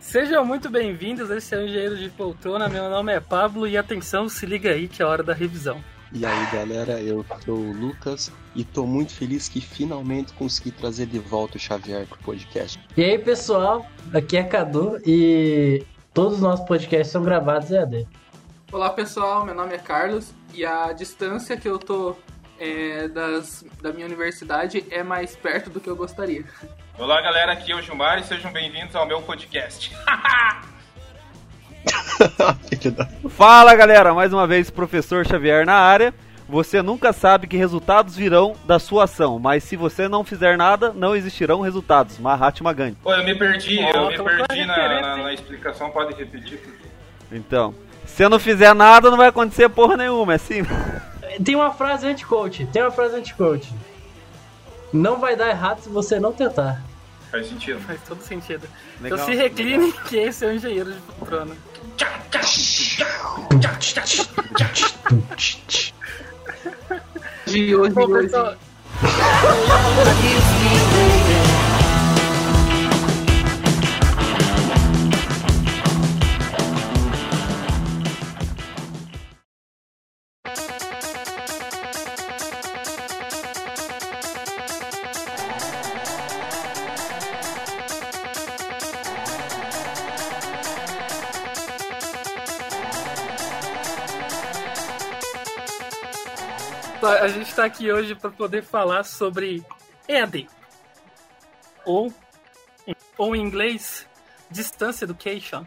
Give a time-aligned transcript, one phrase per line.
[0.00, 4.28] Sejam muito bem-vindos, esse é o Engenheiro de Poltrona, meu nome é Pablo e atenção,
[4.28, 5.82] se liga aí que é a hora da revisão.
[6.12, 11.06] E aí galera, eu sou o Lucas e tô muito feliz que finalmente consegui trazer
[11.06, 12.78] de volta o Xavier pro podcast.
[12.96, 18.06] E aí pessoal, aqui é Cadu e todos os nossos podcasts são gravados em AD.
[18.74, 22.16] Olá pessoal, meu nome é Carlos e a distância que eu tô
[22.58, 26.44] é, das, da minha universidade é mais perto do que eu gostaria.
[26.98, 29.96] Olá galera, aqui é o Gilmar e sejam bem-vindos ao meu podcast.
[33.30, 36.12] Fala galera, mais uma vez professor Xavier na área.
[36.48, 40.92] Você nunca sabe que resultados virão da sua ação, mas se você não fizer nada,
[40.92, 42.18] não existirão resultados.
[42.18, 42.98] Mahatma Gandhi.
[43.00, 46.60] Pô, eu me perdi, eu me perdi na, na, na explicação, pode repetir?
[47.30, 47.72] Então,
[48.06, 50.62] se eu não fizer nada, não vai acontecer porra nenhuma, é assim.
[51.44, 53.72] Tem uma frase anti-coach, tem uma frase anti-coach.
[54.92, 56.80] Não vai dar errado se você não tentar.
[57.30, 57.80] Faz sentido.
[57.80, 58.68] Faz todo sentido.
[59.00, 61.56] Legal, então se recline que esse é o Engenheiro de Poltrona.
[67.46, 68.30] De hoje, Bom, de hoje.
[97.64, 99.64] Está aqui hoje para poder falar sobre
[100.06, 100.48] EAD.
[101.84, 102.12] Ou,
[103.16, 104.06] ou em inglês,
[104.50, 105.64] Distance Education.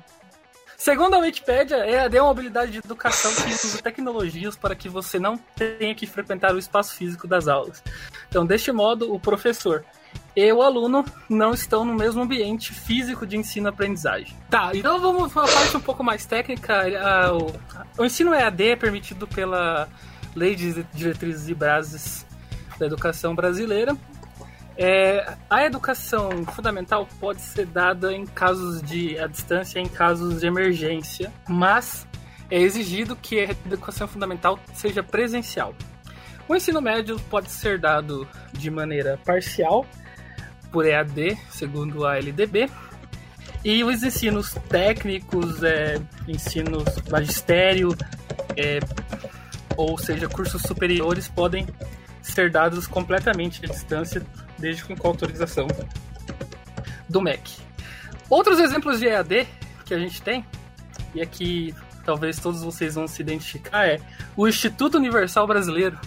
[0.77, 5.17] Segundo a Wikipedia, EAD é uma habilidade de educação que usa tecnologias para que você
[5.17, 7.83] não tenha que frequentar o espaço físico das aulas.
[8.29, 9.83] Então, deste modo, o professor
[10.35, 14.37] e o aluno não estão no mesmo ambiente físico de ensino-aprendizagem.
[14.51, 16.83] Tá, então vamos para a parte um pouco mais técnica.
[16.99, 17.31] Ah,
[17.97, 19.89] o ensino EAD é permitido pela
[20.37, 22.25] Lei de Diretrizes e Bases
[22.77, 23.97] da Educação Brasileira.
[24.77, 30.45] É, a educação fundamental pode ser dada em casos de à distância, em casos de
[30.45, 32.07] emergência, mas
[32.51, 35.73] é exigido que a educação fundamental seja presencial.
[36.47, 39.83] O ensino médio pode ser dado de maneira parcial,
[40.71, 42.69] por EAD, segundo a LDB,
[43.65, 47.89] e os ensinos técnicos, é, ensinos magistério,
[48.55, 48.79] é,
[49.77, 51.67] ou seja, cursos superiores podem
[52.21, 54.25] ser dados completamente à distância,
[54.57, 55.67] desde com autorização
[57.07, 57.57] do MEC.
[58.29, 59.47] Outros exemplos de EAD
[59.85, 60.45] que a gente tem,
[61.15, 61.73] e aqui
[62.03, 63.99] talvez todos vocês vão se identificar, é
[64.35, 65.97] o Instituto Universal Brasileiro,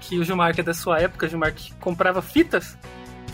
[0.00, 2.76] que o Gilmar, que é da sua época, Gilmar, que comprava fitas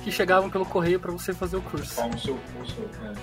[0.04, 1.94] que chegavam pelo correio para você fazer o curso.
[1.96, 3.14] Como seu curso, né?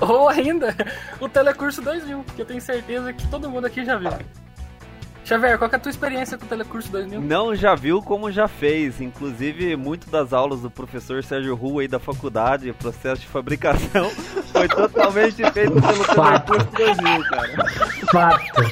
[0.00, 0.74] Ou ainda
[1.20, 4.10] o Telecurso 2000, que eu tenho certeza que todo mundo aqui já viu.
[5.24, 7.20] Xavier, qual que é a tua experiência com o Telecurso 2000?
[7.20, 9.00] Não já viu como já fez.
[9.00, 14.10] Inclusive, muito das aulas do professor Sérgio Rua aí da faculdade, processo de fabricação,
[14.52, 17.64] foi totalmente feito pelo Telecurso 2000, cara.
[18.10, 18.62] Fato.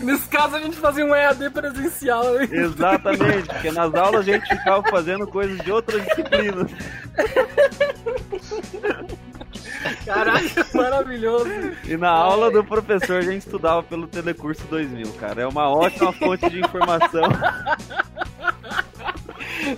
[0.02, 2.34] Nesse caso, a gente fazia um EAD presencial.
[2.34, 2.48] né?
[2.50, 6.70] Exatamente, porque nas aulas a gente ficava fazendo coisas de outras disciplinas.
[10.04, 11.48] Caralho, maravilhoso.
[11.86, 15.42] E na aula do professor a gente estudava pelo Telecurso 2000, cara.
[15.42, 17.22] É uma ótima fonte de informação.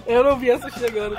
[0.06, 1.16] Eu não vi essa chegando.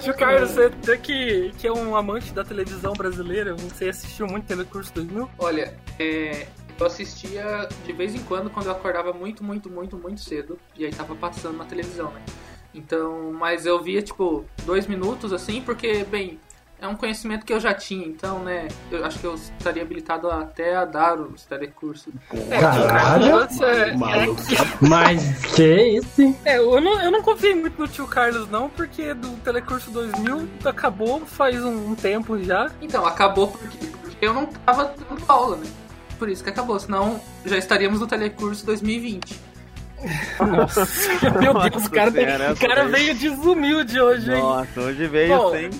[0.00, 4.46] Tio Carlos, você você que, que é um amante da televisão brasileira, você assistiu muito
[4.46, 5.28] Telecurso 2000?
[5.38, 6.46] Olha, é,
[6.78, 10.58] eu assistia de vez em quando quando eu acordava muito, muito, muito, muito cedo.
[10.76, 12.22] E aí tava passando na televisão, né?
[12.74, 16.38] Então, mas eu via tipo dois minutos assim, porque, bem,
[16.80, 18.68] é um conhecimento que eu já tinha, então, né?
[18.90, 22.12] Eu acho que eu estaria habilitado até a dar os telecursos.
[22.50, 23.30] Caralho.
[23.30, 24.42] Nossa, é, Maluco.
[24.82, 26.36] Mas que isso?
[26.44, 30.48] é, eu não, eu não confiei muito no tio Carlos, não, porque do Telecurso 2000
[30.64, 32.70] acabou faz um, um tempo já.
[32.80, 35.66] Então, acabou porque, porque eu não tava dando aula, né?
[36.18, 39.38] Por isso que acabou, senão já estaríamos no telecurso 2020.
[40.40, 40.86] Nossa,
[41.40, 44.42] meu Deus, Nossa o cara, o cara veio desumilde hoje, hein?
[44.42, 45.70] Nossa, hoje veio Bom, sem.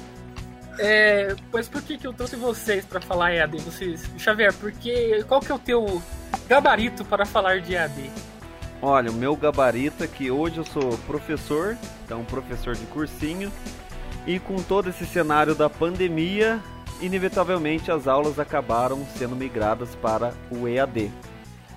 [0.78, 3.58] É, pois por que, que eu trouxe vocês pra falar EAD?
[3.62, 6.02] Vocês, Xavier, porque qual que é o teu
[6.48, 8.10] gabarito para falar de EAD?
[8.82, 13.50] Olha, o meu gabarito é que hoje eu sou professor, então professor de cursinho,
[14.26, 16.60] e com todo esse cenário da pandemia,
[17.00, 21.10] inevitavelmente as aulas acabaram sendo migradas para o EAD.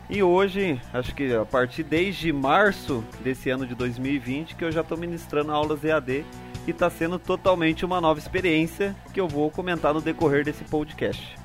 [0.10, 4.82] E hoje, acho que a partir desde março desse ano de 2020, que eu já
[4.82, 6.26] estou ministrando aulas EAD
[6.70, 11.36] e está sendo totalmente uma nova experiência que eu vou comentar no decorrer desse podcast.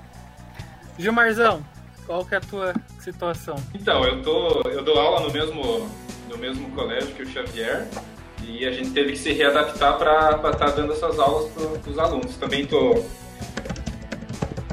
[0.98, 1.64] Gilmarzão,
[2.06, 3.56] qual que é a tua situação?
[3.74, 5.88] Então, eu tô, eu dou aula no mesmo,
[6.28, 7.88] no mesmo colégio que o Xavier
[8.46, 11.98] e a gente teve que se readaptar para estar tá dando essas aulas para os
[11.98, 12.36] alunos.
[12.36, 13.02] Também tô,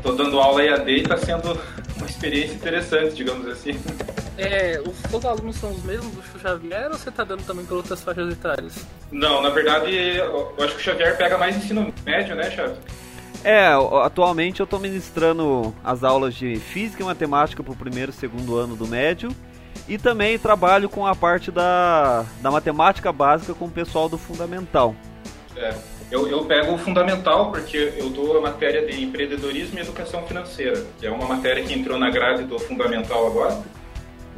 [0.04, 1.58] tô dando aula EAD e está sendo
[1.96, 3.80] uma experiência interessante, digamos assim.
[4.42, 7.76] É, os seus alunos são os mesmos do Xavier ou você está dando também para
[7.76, 8.88] outras faixas etárias?
[9.12, 12.78] Não, na verdade, eu acho que o Xavier pega mais ensino médio, né, Xavier?
[13.44, 13.68] É,
[14.04, 18.58] atualmente eu estou ministrando as aulas de Física e Matemática para o primeiro e segundo
[18.58, 19.30] ano do médio.
[19.88, 24.96] E também trabalho com a parte da, da matemática básica com o pessoal do Fundamental.
[25.56, 25.74] É.
[26.12, 30.86] Eu, eu pego o fundamental porque eu dou a matéria de empreendedorismo e educação financeira,
[31.00, 33.64] que é uma matéria que entrou na grade do fundamental agora.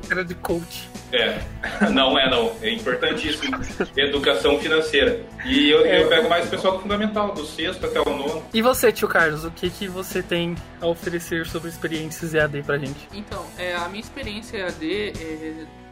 [0.09, 0.89] Era de coach.
[1.11, 1.39] É,
[1.91, 3.55] não é não, é importantíssimo.
[3.95, 5.23] Educação financeira.
[5.45, 6.01] E eu, é.
[6.01, 8.43] eu pego mais o pessoal do fundamental, do sexto até o nono.
[8.53, 12.77] E você, tio Carlos, o que, que você tem a oferecer sobre experiências EAD pra
[12.77, 13.07] gente?
[13.13, 15.83] Então, é, a minha experiência EAD é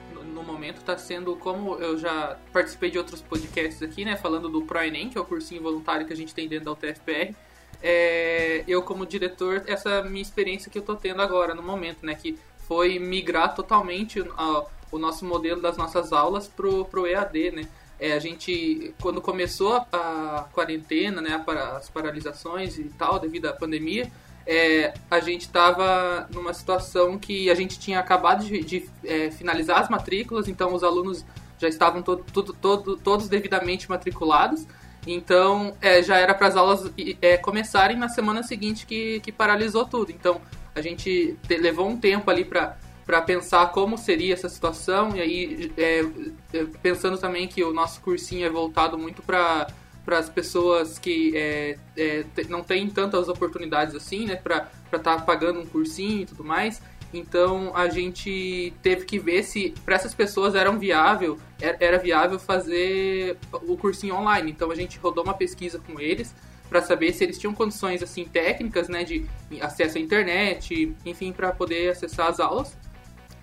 [0.42, 4.64] no momento está sendo, como eu já participei de outros podcasts aqui, né, falando do
[4.64, 7.36] ProEnem, que é o cursinho voluntário que a gente tem dentro da UTFPR,
[7.84, 12.16] é, eu como diretor, essa minha experiência que eu estou tendo agora, no momento, né,
[12.16, 12.38] que
[12.68, 17.68] foi migrar totalmente a, o nosso modelo das nossas aulas pro, pro EAD, né,
[18.00, 23.46] é, a gente, quando começou a, a quarentena, né, para as paralisações e tal, devido
[23.46, 24.12] à pandemia,
[24.46, 29.80] é, a gente estava numa situação que a gente tinha acabado de, de é, finalizar
[29.80, 31.24] as matrículas, então os alunos
[31.60, 34.66] já estavam todo, todo, todo, todos devidamente matriculados.
[35.06, 36.92] Então é, já era para as aulas
[37.22, 40.12] é, começarem na semana seguinte que, que paralisou tudo.
[40.12, 40.42] Então
[40.76, 45.20] a gente te, levou um tempo ali para para pensar como seria essa situação e
[45.20, 46.06] aí é,
[46.54, 49.68] é, pensando também que o nosso cursinho é voltado muito para
[50.06, 55.18] para as pessoas que é, é, não têm tantas oportunidades assim, né, para estar tá
[55.20, 56.82] pagando um cursinho e tudo mais.
[57.14, 63.38] Então a gente teve que ver se para essas pessoas era viável, era viável fazer
[63.52, 64.52] o cursinho online.
[64.52, 66.34] Então a gente rodou uma pesquisa com eles
[66.72, 69.26] para saber se eles tinham condições assim técnicas, né, de
[69.60, 72.78] acesso à internet, enfim, para poder acessar as aulas.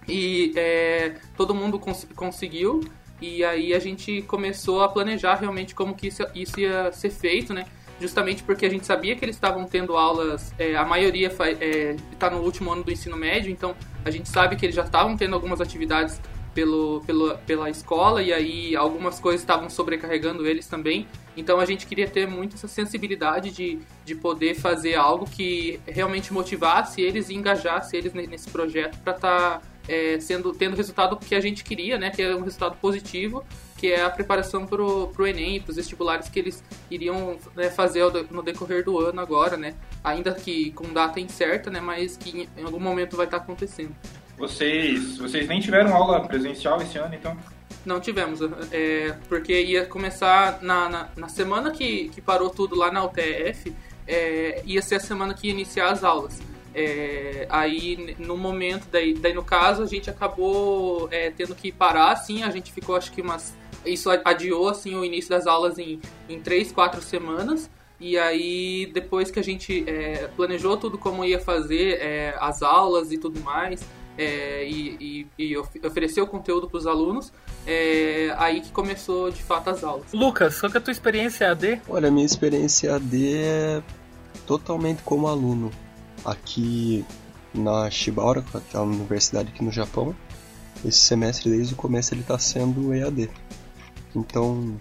[0.08, 2.80] E é, todo mundo cons conseguiu.
[3.20, 7.52] E aí a gente começou a planejar realmente como que isso, isso ia ser feito,
[7.52, 7.66] né?
[8.00, 11.96] Justamente porque a gente sabia que eles estavam tendo aulas, é, a maioria está é,
[12.18, 13.74] tá no último ano do ensino médio, então
[14.06, 16.18] a gente sabe que eles já estavam tendo algumas atividades
[16.58, 21.06] pelo, pelo, pela escola e aí algumas coisas estavam sobrecarregando eles também.
[21.36, 26.32] Então a gente queria ter muito essa sensibilidade de, de poder fazer algo que realmente
[26.32, 29.60] motivasse eles e engajasse eles nesse projeto para estar.
[29.60, 32.76] Tá é, sendo tendo o resultado que a gente queria, né, que é um resultado
[32.76, 33.42] positivo,
[33.78, 38.02] que é a preparação para o Enem, para os vestibulares que eles iriam né, fazer
[38.30, 39.74] no decorrer do ano agora, né,
[40.04, 43.96] ainda que com data incerta, né, mas que em algum momento vai estar tá acontecendo.
[44.38, 47.36] Vocês, vocês nem tiveram aula presencial esse ano, então?
[47.84, 48.40] Não tivemos,
[48.70, 53.74] é, porque ia começar na, na, na, semana que, que parou tudo lá na UTF,
[54.06, 56.40] é, ia ser a semana que ia iniciar as aulas.
[56.74, 62.12] É, aí no momento, daí, daí no caso, a gente acabou é, tendo que parar,
[62.12, 63.56] assim, a gente ficou acho que umas.
[63.84, 67.70] Isso adiou assim, o início das aulas em, em três, quatro semanas.
[68.00, 73.10] E aí, depois que a gente é, planejou tudo como ia fazer, é, as aulas
[73.10, 73.80] e tudo mais,
[74.18, 77.32] é, e, e, e, ofereceu conteúdo para os alunos,
[77.64, 80.12] é, aí que começou de fato as aulas.
[80.12, 81.80] Lucas, qual que é a tua experiência AD?
[81.88, 83.82] Olha, a minha experiência AD é
[84.44, 85.70] totalmente como aluno
[86.24, 87.04] aqui
[87.54, 90.14] na Shibaura, que é uma universidade aqui no Japão.
[90.84, 93.30] Esse semestre, desde o começo, ele está sendo EAD.
[94.14, 94.80] Então,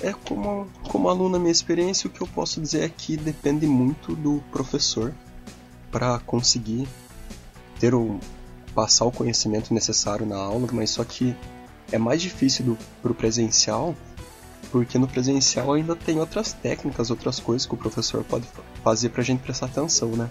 [0.00, 3.66] é como, como aluno, a minha experiência, o que eu posso dizer é que depende
[3.66, 5.12] muito do professor
[5.90, 6.88] para conseguir
[7.80, 8.20] ter o,
[8.74, 11.34] passar o conhecimento necessário na aula, mas só que
[11.90, 13.96] é mais difícil para o presencial
[14.70, 18.46] porque no presencial ainda tem outras técnicas, outras coisas que o professor pode
[18.84, 20.30] fazer pra gente prestar atenção, né?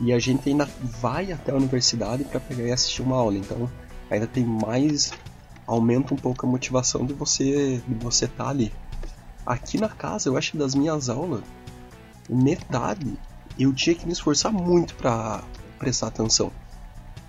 [0.00, 3.70] E a gente ainda vai até a universidade para pegar e assistir uma aula, então
[4.10, 5.12] ainda tem mais
[5.66, 8.72] aumenta um pouco a motivação de você de você estar tá ali.
[9.44, 11.42] Aqui na casa, eu acho que das minhas aulas,
[12.28, 13.12] metade
[13.58, 15.42] eu tinha que me esforçar muito para
[15.82, 16.52] prestar atenção,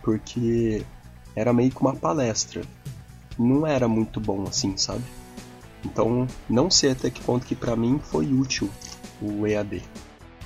[0.04, 0.86] porque
[1.36, 2.62] era meio que uma palestra.
[3.38, 5.04] Não era muito bom assim, sabe?
[5.84, 8.70] Então, não sei até que ponto que para mim foi útil
[9.20, 9.82] o EAD.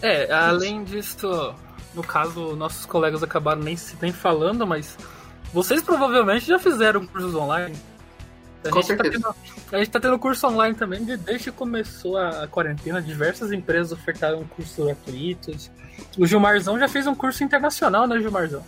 [0.01, 1.53] É, além disso,
[1.93, 4.97] no caso, nossos colegas acabaram nem, nem falando, mas
[5.53, 7.75] vocês provavelmente já fizeram cursos online.
[8.65, 9.23] A Com gente, tá certeza.
[9.23, 9.35] tendo,
[9.71, 13.51] a gente tá tendo curso online também, de- desde que começou a, a quarentena, diversas
[13.51, 15.71] empresas ofertaram cursos gratuitos.
[16.17, 18.63] O Gilmarzão já fez um curso internacional, né, Gilmarzão?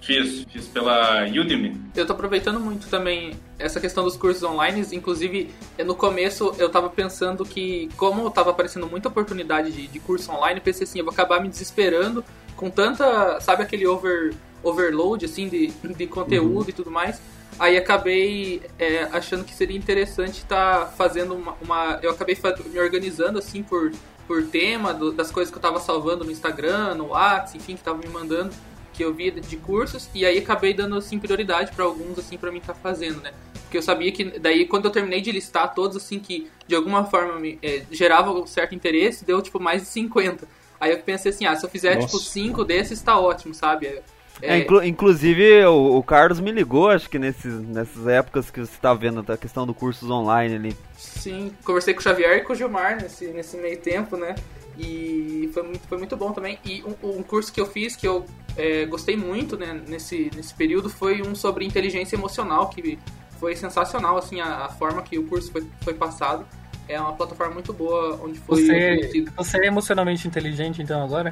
[0.00, 1.80] Fiz, fiz pela Udemy.
[1.96, 4.86] Eu tô aproveitando muito também essa questão dos cursos online.
[4.92, 9.98] Inclusive, eu- no começo eu tava pensando que, como tava aparecendo muita oportunidade de, de
[10.00, 12.22] curso online, eu pensei assim, eu vou acabar me desesperando
[12.54, 17.18] com tanta, sabe aquele over, overload, assim, de, de conteúdo e tudo mais.
[17.58, 23.38] Aí acabei é, achando que seria interessante estar fazendo uma, uma- Eu acabei me organizando,
[23.38, 23.92] assim, por,
[24.26, 27.82] por tema do- das coisas que eu tava salvando no Instagram, no WhatsApp, enfim, que
[27.82, 28.52] tava me mandando
[28.92, 32.52] que eu via de cursos e aí acabei dando assim prioridade para alguns assim para
[32.52, 33.32] mim estar fazendo, né?
[33.62, 37.04] Porque eu sabia que daí quando eu terminei de listar todos assim que de alguma
[37.04, 40.46] forma me é, geravam um certo interesse, deu tipo mais de 50.
[40.80, 42.06] Aí eu pensei assim, ah, se eu fizer Nossa.
[42.06, 44.00] tipo 5 desses tá ótimo, sabe?
[44.42, 48.60] É, É, inclu- inclusive, o, o Carlos me ligou, acho que nesses, nessas épocas que
[48.60, 50.76] você tá vendo a questão do cursos online ali.
[50.96, 54.34] Sim, conversei com o Xavier e com o Gilmar nesse, nesse meio tempo, né?
[54.76, 56.58] E foi muito, foi muito bom também.
[56.64, 58.26] E um, um curso que eu fiz que eu
[58.56, 62.98] é, gostei muito né, nesse, nesse período foi um sobre inteligência emocional, que
[63.38, 66.44] foi sensacional, assim, a, a forma que o curso foi, foi passado.
[66.88, 71.30] É uma plataforma muito boa, onde foi Você, você é emocionalmente inteligente, então, agora?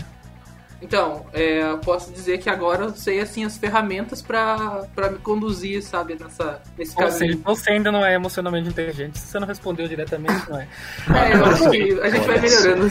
[0.83, 5.19] Então, é, eu posso dizer que agora eu sei, assim, as ferramentas pra pra me
[5.19, 7.43] conduzir, sabe, nessa, nesse Ou seja, caminho.
[7.45, 9.17] você ainda não é emocionalmente inteligente.
[9.19, 10.67] Se você não respondeu diretamente, não é.
[11.09, 12.91] É, eu acho que a gente vai melhorando.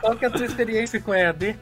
[0.00, 1.56] Qual que é a tua experiência com EAD?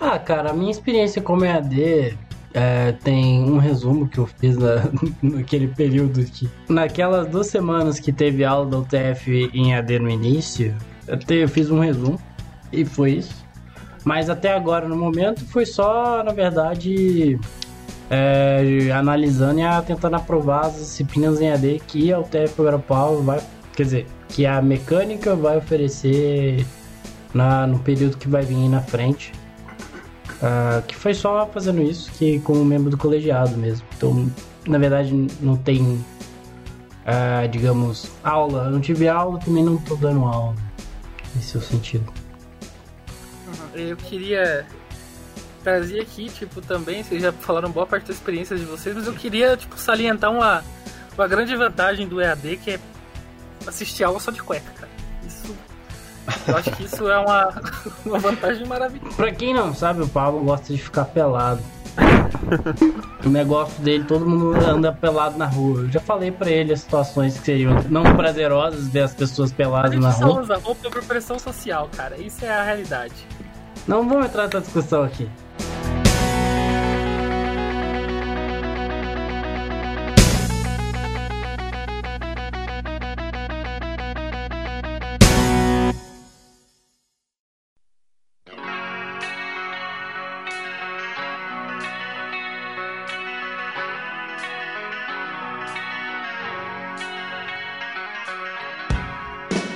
[0.00, 2.16] Ah, cara, a minha experiência como EAD
[2.54, 4.84] é, tem um resumo que eu fiz na,
[5.20, 6.48] naquele período que.
[6.68, 10.74] Naquelas duas semanas que teve aula da UTF em EAD no início,
[11.06, 12.20] eu, te- eu fiz um resumo
[12.72, 13.39] e foi isso.
[14.04, 17.38] Mas até agora, no momento, foi só, na verdade,
[18.08, 23.40] é, analisando e tentando aprovar as disciplinas em EAD que a UTF Guarapau vai.
[23.74, 26.64] Quer dizer, que a mecânica vai oferecer
[27.34, 29.32] na, no período que vai vir na frente.
[30.42, 33.86] Ah, que foi só fazendo isso, que como membro do colegiado mesmo.
[33.96, 34.30] Então,
[34.66, 36.02] na verdade, não tem,
[37.04, 38.64] ah, digamos, aula.
[38.64, 40.54] Eu não tive aula, também não tô dando aula.
[41.34, 42.19] Nesse sentido.
[43.88, 44.66] Eu queria
[45.62, 49.12] trazer aqui, tipo, também, vocês já falaram boa parte da experiência de vocês, mas eu
[49.12, 50.62] queria, tipo, salientar uma,
[51.16, 52.80] uma grande vantagem do EAD, que é
[53.66, 54.88] assistir aula só de cueca, cara.
[55.26, 55.54] Isso,
[56.48, 57.62] eu acho que isso é uma,
[58.06, 59.16] uma vantagem maravilhosa.
[59.16, 61.62] Pra quem não sabe, o Pablo gosta de ficar pelado.
[63.24, 65.80] o negócio dele, todo mundo anda pelado na rua.
[65.82, 69.54] Eu já falei pra ele as situações que seriam não prazerosas ver as pessoas A
[69.54, 70.40] peladas gente na só rua.
[70.40, 72.16] usa roupa por pressão social, cara.
[72.16, 73.14] Isso é a realidade.
[73.86, 75.28] Não vamos entrar nessa discussão aqui.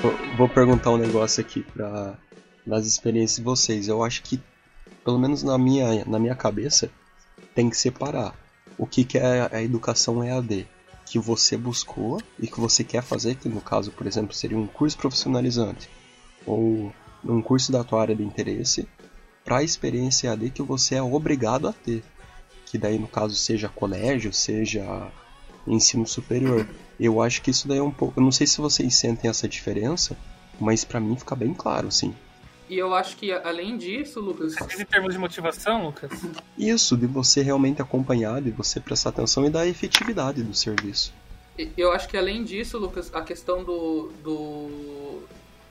[0.03, 2.15] Vou- Vou perguntar um negócio aqui para
[2.67, 3.89] das experiências de vocês.
[3.89, 4.41] Eu acho que,
[5.05, 6.91] pelo menos na minha, na minha cabeça,
[7.55, 8.35] tem que separar
[8.77, 10.67] o que, que é a educação EAD
[11.07, 14.67] que você buscou e que você quer fazer, que no caso, por exemplo, seria um
[14.67, 15.89] curso profissionalizante
[16.47, 16.93] ou
[17.25, 18.89] um curso da tua área de interesse,
[19.45, 22.03] para a experiência EAD que você é obrigado a ter.
[22.67, 25.09] Que daí, no caso, seja colégio, seja
[25.67, 26.67] ensino superior.
[26.99, 28.19] Eu acho que isso daí é um pouco.
[28.19, 30.17] Eu não sei se vocês sentem essa diferença,
[30.61, 32.15] mas pra mim fica bem claro, assim.
[32.75, 36.11] E eu acho que, além disso, Lucas, Mas em termos de motivação, Lucas,
[36.59, 41.15] Isso, de você realmente acompanhar, de você prestar atenção e da efetividade do serviço.
[41.77, 45.23] Eu acho que além disso, Lucas, a questão do, do,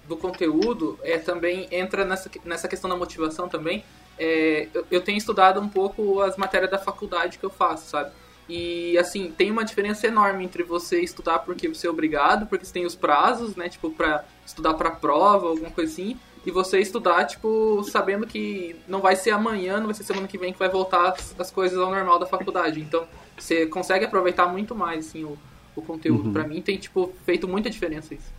[0.08, 3.84] do conteúdo é, também entra nessa, nessa questão da motivação também.
[4.18, 8.12] É, eu, eu tenho estudado um pouco as matérias da faculdade que eu faço, sabe?
[8.48, 12.72] E assim, tem uma diferença enorme entre você estudar porque você é obrigado, porque você
[12.72, 13.68] tem os prazos, né?
[13.68, 16.18] Tipo, pra estudar pra prova, alguma coisa assim.
[16.46, 20.38] E você estudar, tipo, sabendo que não vai ser amanhã, não vai ser semana que
[20.38, 22.82] vem que vai voltar as, as coisas ao normal da faculdade.
[22.82, 23.06] Então,
[23.38, 25.38] você consegue aproveitar muito mais, assim, o,
[25.76, 26.28] o conteúdo.
[26.28, 26.34] Uhum.
[26.34, 28.32] Pra mim tem, tipo, feito muita diferença isso.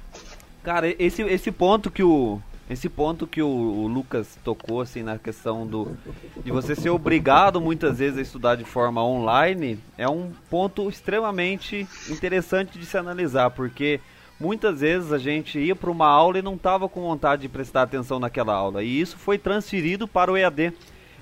[0.63, 2.41] Cara, esse, esse ponto que o.
[2.69, 5.97] Esse ponto que o, o Lucas tocou, assim, na questão do.
[6.43, 11.87] De você ser obrigado muitas vezes a estudar de forma online, é um ponto extremamente
[12.09, 14.01] interessante de se analisar, porque
[14.39, 17.83] muitas vezes a gente ia para uma aula e não estava com vontade de prestar
[17.83, 18.83] atenção naquela aula.
[18.83, 20.73] E isso foi transferido para o EAD.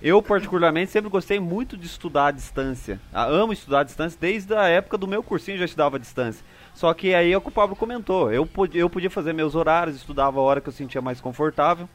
[0.03, 3.01] Eu, particularmente, sempre gostei muito de estudar à distância.
[3.13, 6.45] Ah, amo estudar à distância, desde a época do meu cursinho já estudava à distância.
[6.75, 8.33] Só que aí é o que o Pablo comentou.
[8.33, 11.89] Eu, eu podia fazer meus horários, estudava a hora que eu sentia mais confortável.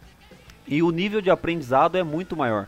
[0.65, 2.67] E o nível de aprendizado é muito maior.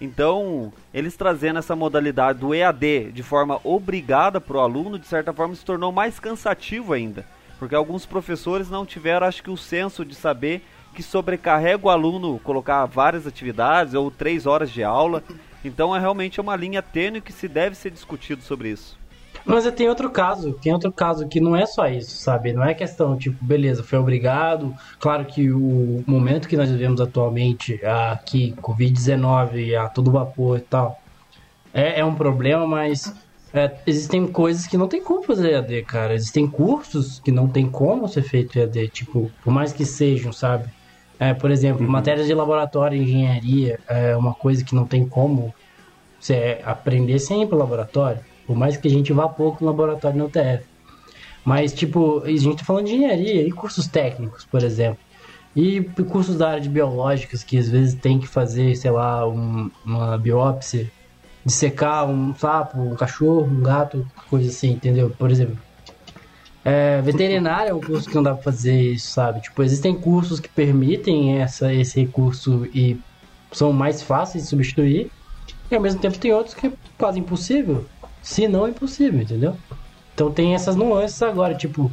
[0.00, 5.32] Então, eles trazendo essa modalidade do EAD de forma obrigada para o aluno, de certa
[5.32, 7.24] forma, se tornou mais cansativo ainda.
[7.60, 10.64] Porque alguns professores não tiveram, acho que, o senso de saber
[10.94, 15.22] que sobrecarrega o aluno colocar várias atividades ou três horas de aula.
[15.62, 18.98] Então, é realmente uma linha tênue que se deve ser discutido sobre isso.
[19.44, 22.54] Mas tem outro caso, tem outro caso que não é só isso, sabe?
[22.54, 24.74] Não é questão, tipo, beleza, foi obrigado.
[24.98, 30.98] Claro que o momento que nós vivemos atualmente, aqui, Covid-19, a todo vapor e tal,
[31.74, 33.14] é, é um problema, mas
[33.52, 36.14] é, existem coisas que não tem como fazer EAD, cara.
[36.14, 40.68] Existem cursos que não tem como ser feito EAD, tipo, por mais que sejam, sabe?
[41.18, 41.90] É, por exemplo, uhum.
[41.90, 45.52] matérias de laboratório, engenharia, é uma coisa que não tem como
[46.18, 48.20] você aprender sem ir pro laboratório.
[48.46, 50.64] Por mais que a gente vá pouco no laboratório no UTF.
[51.44, 54.98] Mas, tipo, a gente tá falando de engenharia e cursos técnicos, por exemplo.
[55.56, 59.70] E cursos da área de biológicas, que às vezes tem que fazer, sei lá, um,
[59.84, 60.90] uma biópsia,
[61.44, 65.10] dissecar um sapo, um cachorro, um gato, coisa assim, entendeu?
[65.10, 65.58] Por exemplo.
[66.62, 69.40] É, veterinário é um curso que não dá pra fazer isso, sabe?
[69.40, 72.98] Tipo, existem cursos que permitem essa, esse recurso e
[73.50, 75.10] são mais fáceis de substituir.
[75.70, 77.86] E ao mesmo tempo tem outros que é quase impossível
[78.22, 79.56] se não impossível, entendeu?
[80.14, 81.90] Então tem essas nuances agora, tipo,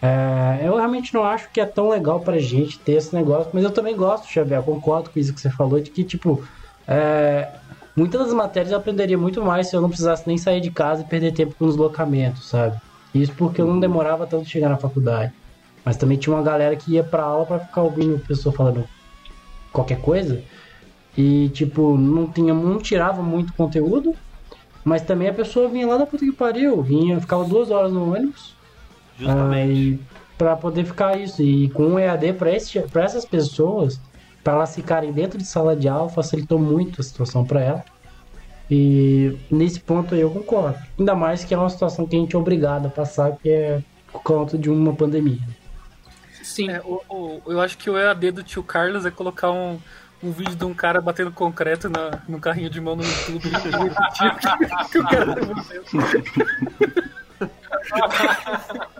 [0.00, 3.64] é, eu realmente não acho que é tão legal pra gente ter esse negócio, mas
[3.64, 6.42] eu também gosto, Xavier, concordo com isso que você falou, de que, tipo,
[6.86, 7.48] é,
[7.96, 11.02] muitas das matérias eu aprenderia muito mais se eu não precisasse nem sair de casa
[11.02, 12.76] e perder tempo com deslocamento, sabe?
[13.14, 15.32] Isso porque eu não demorava tanto chegar na faculdade.
[15.84, 18.84] Mas também tinha uma galera que ia pra aula para ficar ouvindo a pessoa falando
[19.72, 20.42] qualquer coisa.
[21.16, 24.14] E, tipo, não tinha, não tirava muito conteúdo
[24.86, 28.14] mas também a pessoa vinha lá da puta que pariu, vinha, ficava duas horas no
[28.14, 28.54] ônibus.
[29.18, 29.98] Justamente.
[30.38, 31.42] para poder ficar isso.
[31.42, 34.00] E com o EAD, para essas pessoas,
[34.46, 37.84] para elas ficarem dentro de sala de aula, facilitou muito a situação para ela.
[38.70, 40.78] E nesse ponto eu concordo.
[40.96, 43.82] Ainda mais que é uma situação que a gente é obrigado a passar, que é
[44.12, 45.40] por conta de uma pandemia.
[46.44, 46.70] Sim.
[46.70, 49.80] É, o, o, eu acho que o EAD do tio Carlos é colocar um,
[50.22, 53.50] um vídeo de um cara batendo concreto na, no carrinho de mão no YouTube que,
[54.92, 55.34] que o cara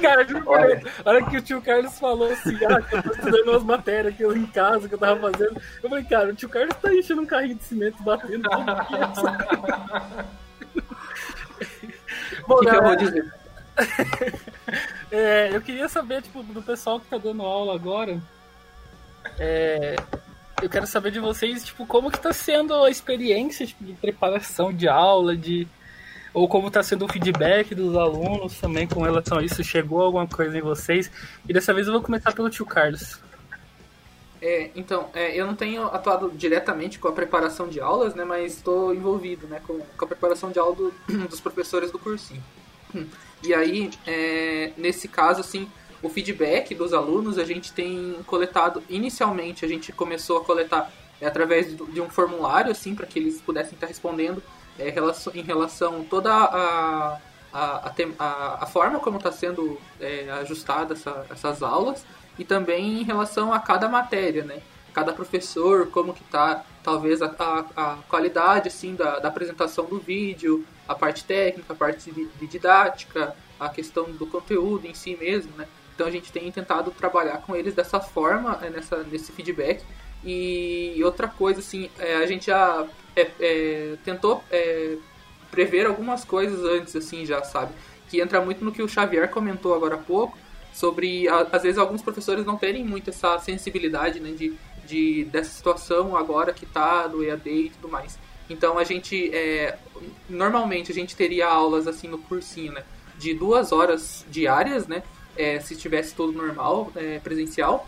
[0.00, 0.82] Cara, olha.
[1.04, 4.14] a hora que o tio Carlos falou assim, ah, que eu tô estudando umas matérias
[4.14, 6.94] que eu em casa que eu tava fazendo, eu falei, cara, o tio Carlos tá
[6.94, 8.48] enchendo um carrinho de cimento batendo.
[12.46, 13.32] Bom, que que eu vou dizer?
[15.10, 18.20] é, eu queria saber, tipo, do pessoal que tá dando aula agora.
[19.38, 19.96] É,
[20.62, 24.72] eu quero saber de vocês, tipo, como que tá sendo a experiência tipo, de preparação
[24.72, 25.66] de aula, de
[26.32, 29.62] ou como está sendo o feedback dos alunos também com relação a isso.
[29.64, 31.10] Chegou alguma coisa em vocês?
[31.48, 33.18] E dessa vez eu vou começar pelo tio Carlos.
[34.42, 38.54] É, então, é, eu não tenho atuado diretamente com a preparação de aulas, né, mas
[38.54, 40.94] estou envolvido né, com, com, a preparação de aula do,
[41.28, 42.42] dos professores do cursinho.
[43.42, 45.66] E aí, é, nesse caso, assim,
[46.02, 51.26] o feedback dos alunos a gente tem coletado inicialmente a gente começou a coletar é,
[51.26, 54.42] através de um formulário assim para que eles pudessem estar respondendo
[54.78, 54.94] é,
[55.34, 57.18] em relação toda a,
[57.52, 62.04] a, a, a forma como está sendo é, ajustada essa, essas aulas
[62.38, 64.60] e também em relação a cada matéria né
[64.92, 69.98] cada professor como que está talvez a, a, a, qualidade assim da, da apresentação do
[69.98, 75.16] vídeo a parte técnica a parte de, de didática a questão do conteúdo em si
[75.16, 75.66] mesmo né
[76.00, 79.84] então a gente tem tentado trabalhar com eles dessa forma, é, nessa, nesse feedback.
[80.24, 84.96] E outra coisa, assim, é, a gente já é, é, tentou é,
[85.50, 87.72] prever algumas coisas antes, assim, já sabe?
[88.08, 90.36] Que entra muito no que o Xavier comentou agora há pouco,
[90.72, 94.54] sobre, às vezes, alguns professores não terem muito essa sensibilidade, né, de,
[94.86, 98.18] de, dessa situação agora que tá do EAD e tudo mais.
[98.48, 99.78] Então a gente, é,
[100.28, 102.84] normalmente a gente teria aulas, assim, no cursinho, né,
[103.18, 105.02] de duas horas diárias, né,
[105.36, 107.86] é, se tivesse tudo normal, é, presencial.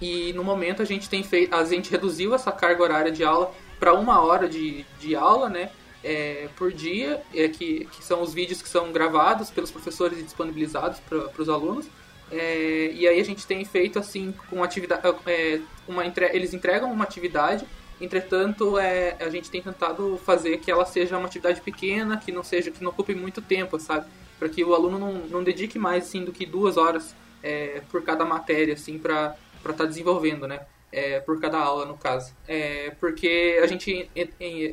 [0.00, 3.52] E no momento a gente tem feito, a gente reduziu essa carga horária de aula
[3.78, 5.70] para uma hora de, de aula, né?
[6.02, 10.22] É, por dia, é, que, que são os vídeos que são gravados pelos professores e
[10.22, 11.86] disponibilizados para os alunos.
[12.32, 16.90] É, e aí a gente tem feito assim com atividade, é, uma entre, eles entregam
[16.90, 17.66] uma atividade,
[18.00, 22.44] entretanto é, a gente tem tentado fazer que ela seja uma atividade pequena, que não
[22.44, 24.06] seja que não ocupe muito tempo, sabe?
[24.40, 28.02] para que o aluno não, não dedique mais assim do que duas horas é, por
[28.02, 30.60] cada matéria assim para estar tá desenvolvendo, né?
[30.92, 34.10] É, por cada aula no caso, é, porque a gente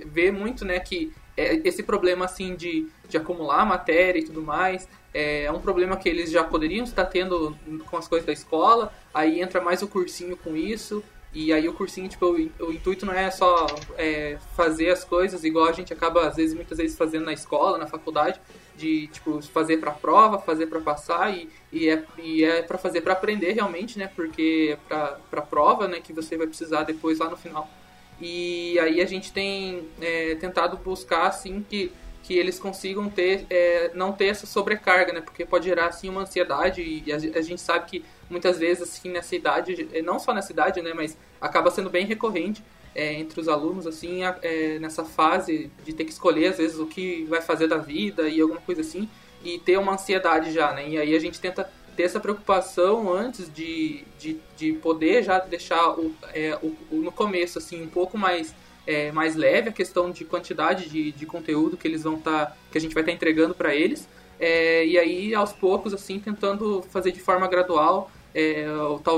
[0.07, 4.89] vê muito, né, que é, esse problema assim de, de acumular matéria e tudo mais
[5.13, 7.57] é, é um problema que eles já poderiam estar tendo
[7.89, 8.93] com as coisas da escola.
[9.11, 13.13] Aí entra mais o cursinho com isso e aí o cursinho, tipo, o, intuito não
[13.13, 17.25] é só é, fazer as coisas igual a gente acaba, às vezes, muitas vezes fazendo
[17.25, 18.39] na escola, na faculdade,
[18.75, 23.01] de, tipo, fazer pra prova, fazer para passar e, e é, e é para fazer
[23.01, 24.09] para aprender realmente, né?
[24.15, 24.95] Porque é
[25.29, 27.69] pra prova, né, que você vai precisar depois lá no final.
[28.19, 31.91] E aí a gente tem é, tentado buscar, assim, que
[32.27, 35.21] que eles consigam ter é, não ter essa sobrecarga, né?
[35.21, 39.35] Porque pode gerar assim uma ansiedade e a, gente sabe que muitas vezes assim nessa
[39.35, 40.93] idade, não só nessa idade, né?
[40.93, 42.63] Mas acaba sendo bem recorrente
[42.95, 46.87] é, entre os alunos assim é, nessa fase de ter que escolher às vezes o
[46.87, 49.07] que vai fazer da vida e alguma coisa assim
[49.43, 50.89] e ter uma ansiedade já, né?
[50.89, 55.91] E aí a gente tenta ter essa preocupação antes de, de, de poder já deixar
[55.91, 58.53] o, é, o, o no começo assim um pouco mais
[58.85, 62.57] é, mais leve a questão de quantidade de, de conteúdo que eles vão estar tá,
[62.71, 64.07] que a gente vai estar tá entregando para eles
[64.39, 68.65] é, e aí aos poucos assim tentando fazer de forma gradual é,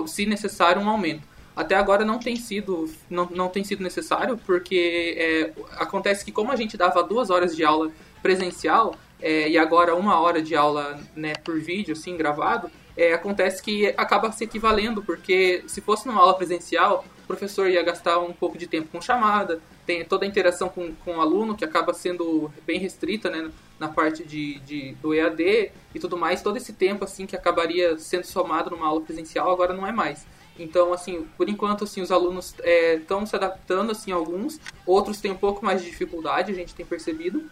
[0.08, 1.28] se necessário um aumento.
[1.56, 6.52] Até agora não tem sido não, não tem sido necessário porque é, acontece que como
[6.52, 7.91] a gente dava duas horas de aula
[8.22, 13.63] presencial é, e agora uma hora de aula né, por vídeo assim gravado é, acontece
[13.63, 18.34] que acaba se equivalendo, porque se fosse numa aula presencial, o professor ia gastar um
[18.34, 21.93] pouco de tempo com chamada, tem toda a interação com, com o aluno, que acaba
[21.93, 26.74] sendo bem restrita né, na parte de, de, do EAD e tudo mais, todo esse
[26.74, 30.26] tempo assim que acabaria sendo somado numa aula presencial, agora não é mais.
[30.60, 32.54] Então, assim, por enquanto, assim, os alunos
[32.98, 36.76] estão é, se adaptando, assim, alguns, outros têm um pouco mais de dificuldade, a gente
[36.76, 37.50] tem percebido,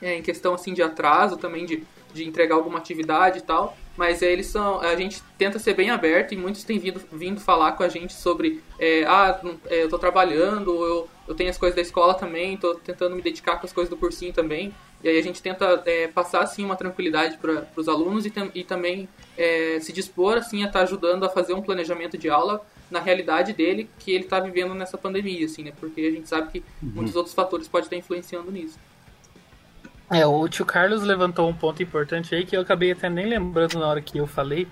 [0.00, 4.22] é, em questão, assim, de atraso também, de, de entregar alguma atividade e tal, mas
[4.22, 7.72] é, eles são a gente tenta ser bem aberto e muitos têm vindo, vindo falar
[7.72, 11.74] com a gente sobre é, ah é, eu tô trabalhando eu, eu tenho as coisas
[11.74, 15.18] da escola também tô tentando me dedicar com as coisas do cursinho também e aí
[15.18, 19.78] a gente tenta é, passar assim uma tranquilidade para os alunos e, e também é,
[19.80, 23.52] se dispor assim a estar tá ajudando a fazer um planejamento de aula na realidade
[23.52, 26.92] dele que ele está vivendo nessa pandemia assim né porque a gente sabe que uhum.
[26.94, 28.78] muitos outros fatores podem estar influenciando nisso
[30.10, 33.78] é, o tio Carlos levantou um ponto importante aí que eu acabei até nem lembrando
[33.78, 34.66] na hora que eu falei.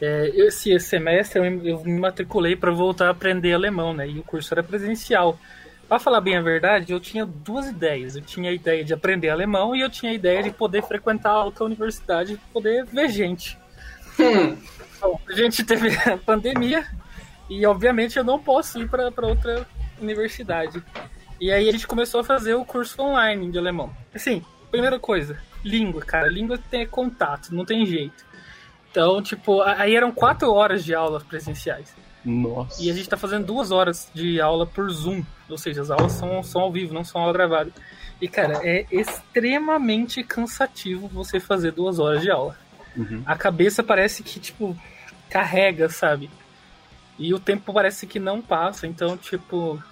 [0.00, 4.08] É, esse semestre eu, eu me matriculei para voltar a aprender alemão, né?
[4.08, 5.38] E o curso era presencial.
[5.90, 8.14] Para falar bem a verdade, eu tinha duas ideias.
[8.14, 11.32] Eu tinha a ideia de aprender alemão e eu tinha a ideia de poder frequentar
[11.32, 13.58] a outra universidade e poder ver gente.
[14.16, 14.56] Hum.
[15.28, 16.86] A gente teve a pandemia
[17.48, 19.66] e, obviamente, eu não posso ir para outra
[20.00, 20.80] universidade.
[21.40, 23.92] E aí a gente começou a fazer o curso online de alemão.
[24.14, 26.28] Assim, primeira coisa, língua, cara.
[26.28, 28.24] Língua tem contato, não tem jeito.
[28.92, 31.92] Então, tipo, aí eram quatro horas de aulas presenciais.
[32.24, 32.82] Nossa.
[32.82, 35.24] E a gente tá fazendo duas horas de aula por Zoom.
[35.48, 37.72] Ou seja, as aulas são, são ao vivo, não são aula gravada.
[38.20, 42.56] E, cara, é extremamente cansativo você fazer duas horas de aula.
[42.96, 43.22] Uhum.
[43.24, 44.76] A cabeça parece que, tipo,
[45.30, 46.30] carrega, sabe?
[47.18, 48.86] E o tempo parece que não passa.
[48.86, 49.82] Então, tipo,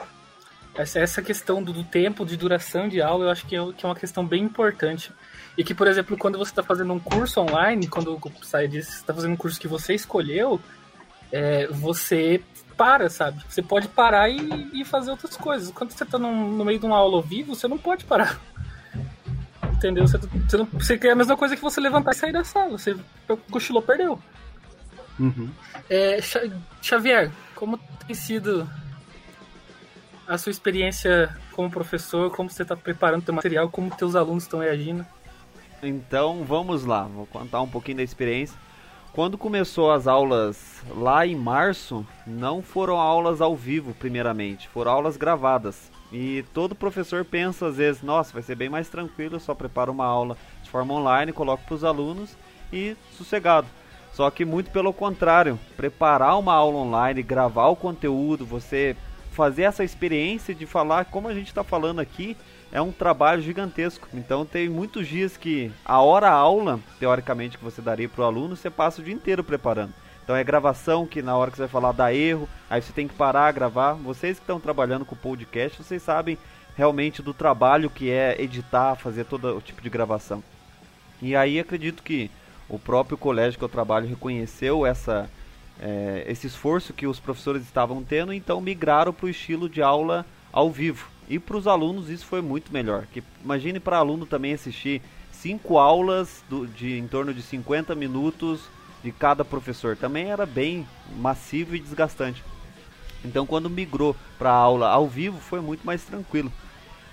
[0.74, 3.84] essa, essa questão do, do, tempo de duração de aula, eu acho que é, que
[3.84, 5.10] é uma questão bem importante.
[5.56, 8.96] E que, por exemplo, quando você está fazendo um curso online, quando sai disso, você
[8.98, 10.60] está fazendo um curso que você escolheu,
[11.32, 12.42] é, você
[12.76, 13.42] para, sabe?
[13.48, 15.70] Você pode parar e, e fazer outras coisas.
[15.72, 18.40] Quando você está no meio de uma aula ao vivo, você não pode parar.
[19.72, 20.06] Entendeu?
[20.06, 22.78] Você, você, não, você quer a mesma coisa que você levantar e sair da sala.
[22.78, 22.96] Você
[23.50, 24.18] cochilou, perdeu.
[25.18, 25.50] Uhum.
[25.90, 26.18] É,
[26.80, 28.68] Xavier, como tem sido
[30.26, 34.60] a sua experiência como professor, como você está preparando o material, como teus alunos estão
[34.60, 35.04] reagindo.
[35.82, 38.56] Então vamos lá, vou contar um pouquinho da experiência.
[39.18, 45.16] Quando começou as aulas lá em março, não foram aulas ao vivo, primeiramente, foram aulas
[45.16, 45.90] gravadas.
[46.12, 50.07] E todo professor pensa às vezes, nossa, vai ser bem mais tranquilo, só preparo uma
[50.07, 52.37] aula de forma online, coloco para os alunos
[52.72, 53.66] e sossegado.
[54.12, 58.96] Só que muito pelo contrário, preparar uma aula online, gravar o conteúdo, você
[59.33, 62.37] fazer essa experiência de falar como a gente está falando aqui
[62.72, 64.09] é um trabalho gigantesco.
[64.12, 68.57] Então tem muitos dias que a hora aula, teoricamente que você daria para o aluno,
[68.57, 69.92] você passa o dia inteiro preparando.
[70.22, 73.09] Então é gravação que na hora que você vai falar dá erro, aí você tem
[73.09, 73.94] que parar, gravar.
[73.94, 76.37] Vocês que estão trabalhando com podcast, vocês sabem
[76.76, 80.44] realmente do trabalho que é editar, fazer todo o tipo de gravação.
[81.20, 82.31] E aí acredito que
[82.68, 85.28] o próprio colégio que eu trabalho reconheceu essa
[85.81, 90.26] é, esse esforço que os professores estavam tendo, então migraram para o estilo de aula
[90.52, 91.09] ao vivo.
[91.28, 93.06] E para os alunos isso foi muito melhor.
[93.12, 98.62] Que imagine para aluno também assistir cinco aulas do, de em torno de 50 minutos
[99.02, 99.96] de cada professor.
[99.96, 100.86] Também era bem
[101.16, 102.42] massivo e desgastante.
[103.24, 106.52] Então, quando migrou para a aula ao vivo, foi muito mais tranquilo.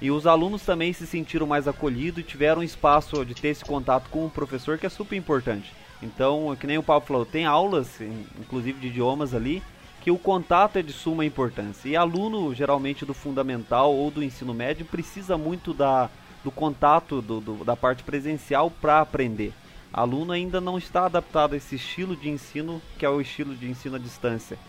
[0.02, 4.10] E os alunos também se sentiram mais acolhidos e tiveram espaço de ter esse contato
[4.10, 5.74] com o professor, que é super importante.
[6.02, 8.00] Então, é que nem o Paulo falou, tem aulas,
[8.40, 9.64] inclusive de idiomas ali,
[10.06, 11.90] que o contato é de suma importância.
[11.90, 16.12] E aluno, geralmente do fundamental ou do ensino médio, precisa muito da,
[16.44, 19.52] do contato do, do, da parte presencial para aprender.
[19.92, 23.68] Aluno ainda não está adaptado a esse estilo de ensino, que é o estilo de
[23.68, 24.60] ensino à distância.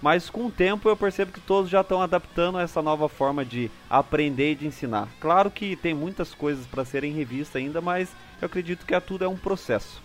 [0.00, 3.44] Mas com o tempo eu percebo que todos já estão adaptando a essa nova forma
[3.44, 5.08] de aprender e de ensinar.
[5.18, 9.24] Claro que tem muitas coisas para serem revistas ainda, mas eu acredito que a tudo
[9.24, 10.00] é um processo.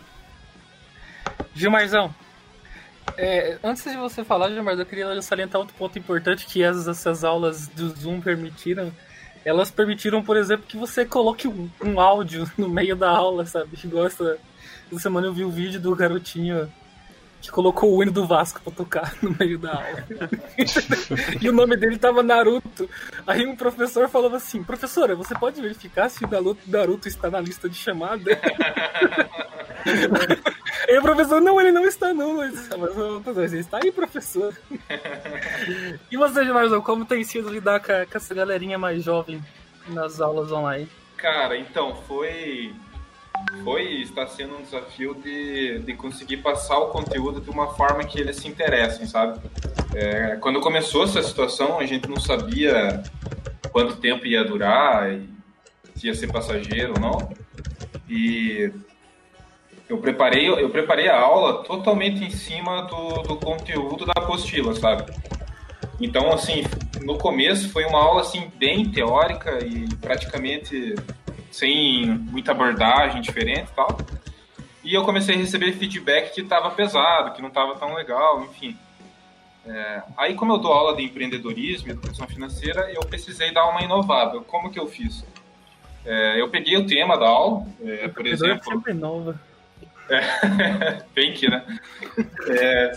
[1.54, 2.12] Gilmarzão,
[3.18, 7.68] é, antes de você falar, Gilmar, eu queria salientar outro ponto importante que essas, aulas
[7.68, 8.92] do Zoom permitiram.
[9.44, 13.70] Elas permitiram, por exemplo, que você coloque um, um áudio no meio da aula, sabe?
[14.06, 14.38] Essa,
[14.92, 16.72] essa semana eu vi o um vídeo do garotinho
[17.42, 20.04] que colocou o hino do Vasco pra tocar no meio da aula.
[21.42, 22.90] e o nome dele tava Naruto.
[23.26, 27.70] Aí um professor falava assim: Professora, você pode verificar se o Naruto está na lista
[27.70, 28.32] de chamada?
[30.90, 32.38] Aí o professor, não, ele não está, não.
[32.38, 32.68] Mas,
[33.24, 34.58] mas ele está aí, professor.
[36.12, 39.40] e você, Gilmarzão, como tem sido lidar com, com essa galerinha mais jovem
[39.88, 40.90] nas aulas online?
[41.16, 42.74] Cara, então, foi
[43.64, 48.04] foi e está sendo um desafio de, de conseguir passar o conteúdo de uma forma
[48.04, 49.40] que eles se interessem, sabe?
[49.94, 53.04] É, quando começou essa situação, a gente não sabia
[53.72, 55.30] quanto tempo ia durar e
[55.96, 57.30] se ia ser passageiro ou não.
[58.10, 58.72] E
[59.90, 65.12] eu preparei, eu preparei a aula totalmente em cima do, do conteúdo da apostila, sabe?
[66.00, 66.64] Então, assim,
[67.02, 70.96] no começo foi uma aula assim bem teórica e praticamente
[71.52, 73.98] sem muita abordagem diferente e tal.
[74.84, 78.78] E eu comecei a receber feedback que estava pesado, que não estava tão legal, enfim.
[79.66, 83.82] É, aí, como eu dou aula de empreendedorismo e educação financeira, eu precisei dar uma
[83.82, 84.40] inovada.
[84.42, 85.26] Como que eu fiz?
[86.06, 88.64] É, eu peguei o tema da aula, é, por exemplo.
[88.64, 89.49] sempre nova.
[90.10, 91.64] É, bem que, né?
[92.48, 92.92] É,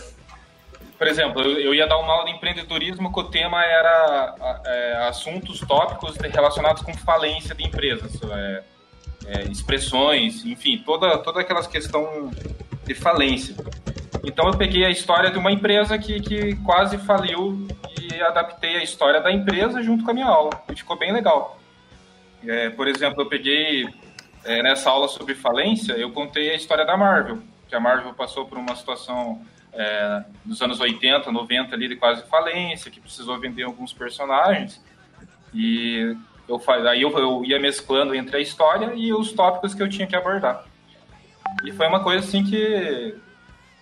[0.97, 5.59] por exemplo, eu ia dar uma aula de empreendedorismo que o tema era é, assuntos
[5.59, 8.63] tópicos relacionados com falência de empresas, é,
[9.25, 12.31] é, expressões, enfim, toda, toda aquelas questão
[12.85, 13.55] de falência.
[14.23, 17.67] Então eu peguei a história de uma empresa que, que quase faliu
[18.01, 21.59] e adaptei a história da empresa junto com a minha aula, e ficou bem legal.
[22.47, 23.87] É, por exemplo, eu peguei
[24.45, 28.45] é, nessa aula sobre falência, eu contei a história da Marvel, que a Marvel passou
[28.45, 29.41] por uma situação
[29.73, 34.83] é, nos anos 80, 90 ali de quase falência, que precisou vender alguns personagens.
[35.53, 36.15] E
[36.47, 40.07] eu, aí eu, eu ia mesclando entre a história e os tópicos que eu tinha
[40.07, 40.65] que abordar.
[41.63, 43.15] E foi uma coisa assim que,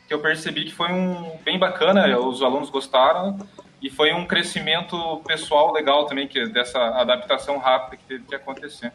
[0.07, 3.39] que eu percebi que foi um bem bacana, os alunos gostaram
[3.81, 8.93] e foi um crescimento pessoal legal também que dessa adaptação rápida que teve que acontecer.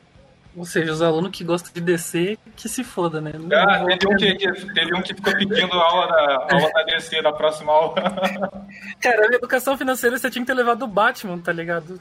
[0.56, 3.32] Ou seja, os alunos que gostam de descer, que se foda, né?
[3.34, 6.82] Não ah, teve um que, teve um que ficou pedindo a aula da, aula da
[6.84, 7.94] DC na próxima aula.
[8.98, 12.00] Cara, a educação financeira você tinha que ter levado o Batman, tá ligado?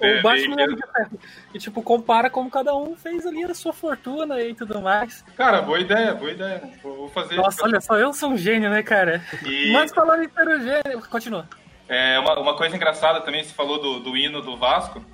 [0.00, 1.06] É, o Batman é, é,
[1.52, 5.22] e tipo, compara como cada um fez ali a sua fortuna e tudo mais.
[5.36, 6.62] Cara, boa ideia, boa ideia.
[6.82, 9.22] Vou fazer Nossa, olha só, eu sou um gênio, né, cara?
[9.44, 9.70] E...
[9.70, 11.46] Mas falando em ser um gênio, continua.
[11.86, 15.04] É, uma, uma coisa engraçada também, você falou do, do hino do Vasco.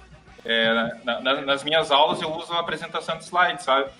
[0.44, 3.90] É, na, na, nas minhas aulas eu uso a apresentação de slides, sabe?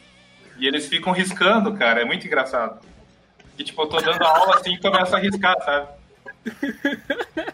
[0.59, 2.81] E eles ficam riscando, cara, é muito engraçado.
[3.59, 5.89] E tipo, eu tô dando aula assim e começo a riscar, sabe?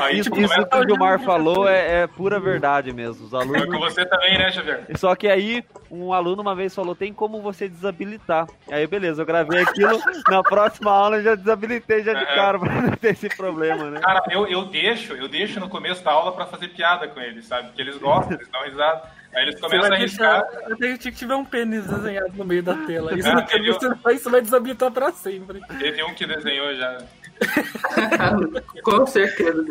[0.00, 3.26] Aí, isso, tipo, isso que o Gilmar falou é, é, pura verdade mesmo.
[3.26, 3.62] Os alunos...
[3.62, 4.86] É com você também, né, Xavier?
[4.96, 8.46] Só que aí, um aluno uma vez falou, tem como você desabilitar.
[8.70, 12.82] Aí, beleza, eu gravei aquilo, na próxima aula eu já desabilitei já de cara pra
[12.82, 14.00] não ter esse problema, né?
[14.00, 17.46] Cara, eu, eu deixo, eu deixo no começo da aula pra fazer piada com eles,
[17.46, 17.68] sabe?
[17.68, 19.02] Porque eles gostam, eles dão risada.
[19.34, 20.46] Aí eles começam a arriscar.
[20.68, 23.18] Eu tenho que tiver um pênis desenhado no meio da tela.
[23.18, 25.60] Isso, ah, não, vai, isso vai desabilitar pra sempre.
[25.78, 26.98] Teve um que desenhou já.
[28.82, 29.64] Com certeza.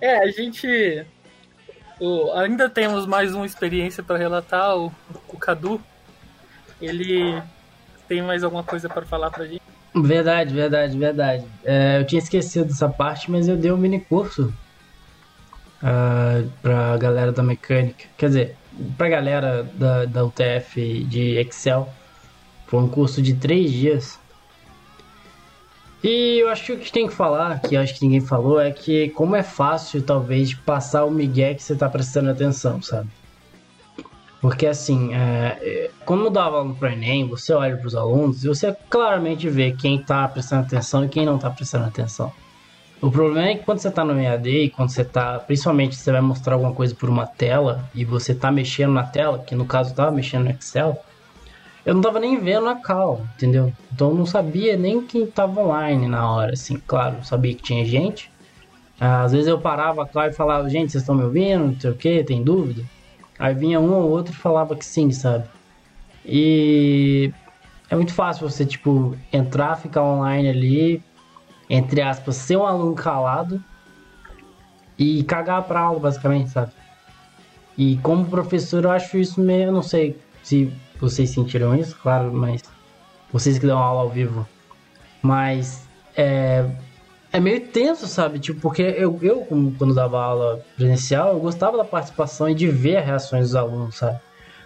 [0.00, 1.06] é, a gente
[2.00, 4.76] o, ainda temos mais uma experiência para relatar.
[4.76, 4.92] O,
[5.28, 5.80] o Cadu,
[6.80, 7.40] ele
[8.08, 9.62] tem mais alguma coisa para falar pra gente?
[9.94, 11.44] Verdade, verdade, verdade.
[11.64, 14.52] É, eu tinha esquecido dessa parte, mas eu dei um mini curso
[15.82, 18.06] uh, pra galera da mecânica.
[18.16, 18.56] Quer dizer,
[18.96, 21.88] pra galera da, da UTF de Excel.
[22.66, 24.20] Foi um curso de três dias
[26.02, 28.70] e eu acho que o que tem que falar, que acho que ninguém falou, é
[28.70, 33.08] que como é fácil, talvez, passar o migué que você tá prestando atenção, sabe?
[34.40, 38.42] Porque assim, é, é, quando eu dava aula para Enem, você olha para os alunos
[38.42, 42.32] e você claramente vê quem está prestando atenção e quem não está prestando atenção.
[43.02, 46.12] O problema é que quando você está no EAD e quando você está, principalmente você
[46.12, 49.64] vai mostrar alguma coisa por uma tela e você está mexendo na tela, que no
[49.64, 51.02] caso eu tava mexendo no Excel,
[51.86, 53.72] eu não tava nem vendo a cal, entendeu?
[53.90, 57.62] Então eu não sabia nem quem tava online na hora, assim, claro, eu sabia que
[57.62, 58.30] tinha gente.
[59.00, 61.68] Às vezes eu parava a cal e falava, gente, vocês estão me ouvindo?
[61.68, 62.84] Não sei o que, tem dúvida?
[63.38, 65.44] Aí vinha um ou outro e falava que sim, sabe?
[66.22, 67.32] E
[67.88, 71.02] é muito fácil você, tipo, entrar, ficar online ali,
[71.70, 73.62] entre aspas, ser um aluno calado
[74.98, 76.72] e cagar pra aula, basicamente, sabe?
[77.78, 82.32] E como professor, eu acho isso meio, eu não sei se vocês sentiram isso, claro,
[82.32, 82.60] mas
[83.32, 84.46] vocês que dão aula ao vivo.
[85.22, 86.68] Mas é,
[87.32, 88.40] é meio tenso, sabe?
[88.40, 89.46] Tipo, porque eu, eu,
[89.78, 93.96] quando dava aula presencial, eu gostava da participação e de ver as reações dos alunos,
[93.96, 94.18] sabe?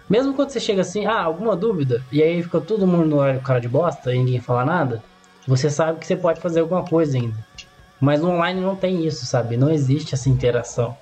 [0.09, 2.03] Mesmo quando você chega assim, ah, alguma dúvida?
[2.11, 5.03] E aí fica todo mundo no cara de bosta e ninguém fala nada,
[5.47, 7.35] você sabe que você pode fazer alguma coisa ainda.
[7.99, 9.57] Mas no online não tem isso, sabe?
[9.57, 10.97] Não existe essa interação.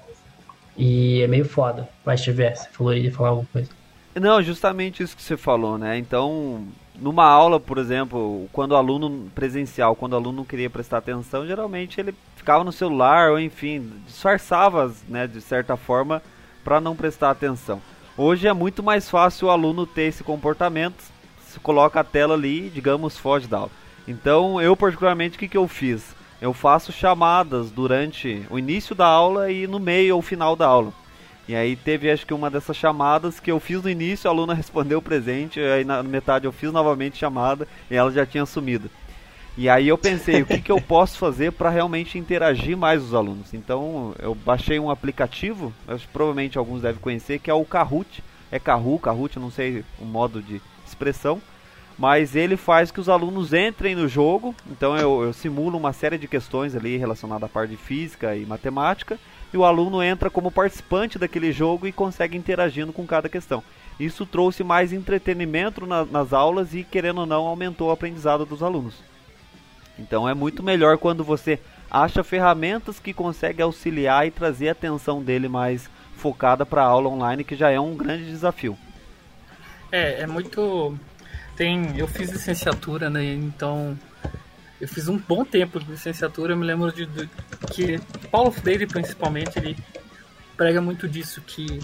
[0.77, 1.87] E é meio foda.
[2.03, 3.69] Vai, tiver, você falou ia falar alguma coisa.
[4.15, 5.97] Não, justamente isso que você falou, né?
[5.97, 6.67] Então,
[6.99, 11.47] numa aula, por exemplo, quando o aluno presencial, quando o aluno não queria prestar atenção,
[11.47, 16.21] geralmente ele ficava no celular ou enfim, disfarçava, né, de certa forma,
[16.63, 17.81] para não prestar atenção.
[18.15, 21.03] Hoje é muito mais fácil o aluno ter esse comportamento,
[21.47, 23.71] se coloca a tela ali, digamos, foge da aula.
[24.07, 26.15] Então, eu particularmente, o que, que eu fiz?
[26.41, 30.93] Eu faço chamadas durante o início da aula e no meio ou final da aula.
[31.47, 34.53] E aí teve acho que uma dessas chamadas que eu fiz no início, a aluna
[34.55, 38.89] respondeu presente, aí na metade eu fiz novamente chamada e ela já tinha sumido.
[39.55, 43.13] E aí eu pensei, o que, que eu posso fazer para realmente interagir mais os
[43.13, 43.53] alunos?
[43.53, 48.23] Então eu baixei um aplicativo, acho que provavelmente alguns devem conhecer, que é o Kahoot.
[48.51, 51.41] É Kahoot, Kahoot, não sei o modo de expressão,
[51.97, 54.55] mas ele faz que os alunos entrem no jogo.
[54.69, 58.45] Então eu, eu simulo uma série de questões ali relacionadas à parte de física e
[58.45, 59.19] matemática
[59.53, 63.63] e o aluno entra como participante daquele jogo e consegue interagindo com cada questão.
[63.99, 68.63] Isso trouxe mais entretenimento na, nas aulas e, querendo ou não, aumentou o aprendizado dos
[68.63, 68.95] alunos.
[69.97, 75.21] Então é muito melhor quando você acha ferramentas que conseguem auxiliar e trazer a atenção
[75.21, 78.75] dele mais focada para a aula online, que já é um grande desafio.
[79.91, 80.97] É, é muito.
[81.55, 83.23] Tem, eu fiz licenciatura, né?
[83.23, 83.97] Então
[84.83, 87.29] eu fiz um bom tempo de licenciatura, eu me lembro de, de
[87.71, 89.77] que Paulo Freire, principalmente, ele
[90.57, 91.79] prega muito disso, que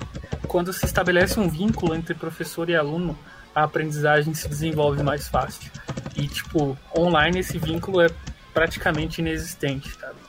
[0.48, 3.18] quando se estabelece um vínculo entre professor e aluno,
[3.56, 5.72] a aprendizagem se desenvolve mais fácil.
[6.16, 8.10] E, tipo, online esse vínculo é
[8.54, 10.20] praticamente inexistente, sabe?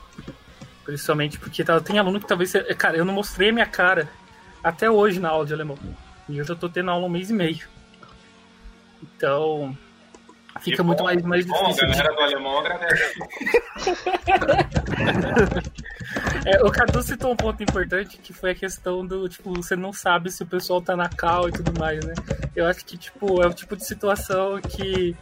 [0.85, 2.53] Principalmente porque tá, tem aluno que talvez...
[2.77, 4.09] Cara, eu não mostrei a minha cara
[4.63, 5.77] até hoje na aula de alemão.
[6.29, 7.67] E eu já tô tendo aula um mês e meio.
[9.03, 9.75] Então,
[10.59, 11.87] Fica muito mais, mais bom, difícil.
[11.87, 13.19] A galera do alemão agradece.
[16.45, 19.93] é, o Cadu citou um ponto importante que foi a questão do, tipo, você não
[19.93, 22.13] sabe se o pessoal tá na cal e tudo mais, né?
[22.55, 25.15] Eu acho que, tipo, é o tipo de situação que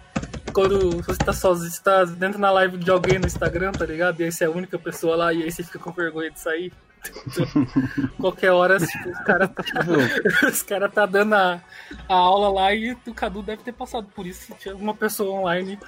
[0.52, 4.20] quando você tá sozinho, você tá dentro na live de alguém no Instagram, tá ligado?
[4.20, 6.40] E aí você é a única pessoa lá e aí você fica com vergonha de
[6.40, 6.74] sair.
[8.20, 9.64] Qualquer hora tipo, os caras tá,
[10.48, 11.62] os cara tá dando a,
[12.08, 14.54] a, aula lá e o Cadu deve ter passado por isso.
[14.60, 15.80] Tinha uma pessoa online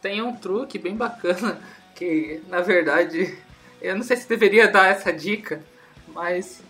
[0.00, 1.58] Tem um truque bem bacana
[1.94, 3.38] que, na verdade,
[3.80, 5.62] eu não sei se deveria dar essa dica,
[6.08, 6.62] mas.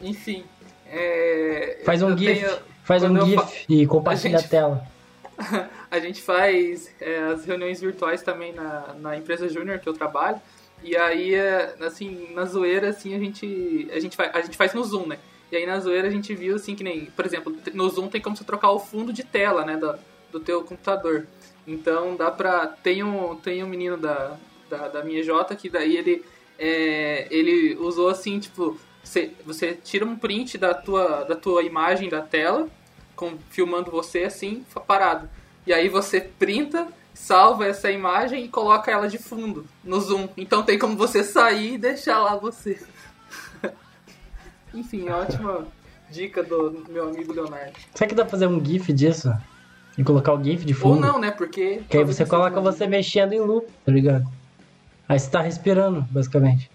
[0.00, 0.44] Enfim.
[0.88, 3.52] É, faz um GIF, tenho, faz um GIF fa...
[3.68, 4.95] e compartilha a, gente, a tela.
[5.90, 10.40] a gente faz é, as reuniões virtuais também na, na empresa Júnior que eu trabalho.
[10.82, 14.74] E aí, é, assim, na zoeira, assim, a gente, a gente, faz, a gente faz
[14.74, 15.18] no Zoom, né?
[15.50, 18.20] E aí na zoeira a gente viu, assim, que nem, por exemplo, no Zoom tem
[18.20, 19.94] como você trocar o fundo de tela, né, do,
[20.32, 21.26] do teu computador.
[21.66, 22.66] Então dá pra...
[22.66, 24.36] Tem um, tem um menino da,
[24.68, 26.24] da, da minha J que daí ele,
[26.58, 32.08] é, ele usou, assim, tipo, você, você tira um print da tua, da tua imagem
[32.08, 32.68] da tela,
[33.16, 35.28] com, filmando você, assim, parado.
[35.66, 36.86] E aí você printa
[37.16, 40.28] salva essa imagem e coloca ela de fundo no zoom.
[40.36, 42.78] Então tem como você sair e deixar lá você.
[44.72, 45.66] Enfim, ótima
[46.10, 47.72] dica do meu amigo Leonardo.
[47.94, 49.32] Será que dá pra fazer um GIF disso?
[49.96, 50.96] E colocar o GIF de fundo?
[50.96, 51.30] Ou não, né?
[51.30, 51.82] Porque.
[51.88, 54.28] Que aí você coloca você mexendo em loop, tá ligado?
[55.08, 56.70] Aí você tá respirando, basicamente.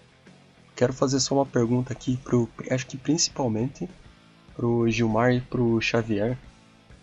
[0.74, 2.48] Quero fazer só uma pergunta aqui pro.
[2.68, 3.88] Acho que principalmente
[4.54, 6.36] pro Gilmar e pro Xavier,